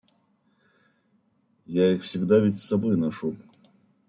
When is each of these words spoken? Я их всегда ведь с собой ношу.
Я 1.67 1.93
их 1.93 2.01
всегда 2.01 2.39
ведь 2.39 2.57
с 2.59 2.63
собой 2.65 2.97
ношу. 2.97 3.37